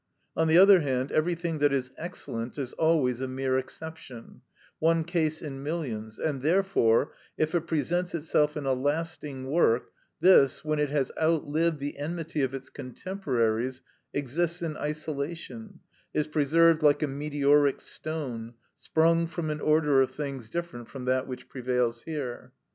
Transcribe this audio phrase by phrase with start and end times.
[0.35, 4.41] On the other hand, everything that is excellent is always a mere exception,
[4.79, 10.65] one case in millions, and therefore, if it presents itself in a lasting work, this,
[10.65, 15.81] when it has outlived the enmity of its contemporaries, exists in isolation,
[16.15, 21.27] is preserved like a meteoric stone, sprung from an order of things different from that
[21.27, 22.53] which prevails here.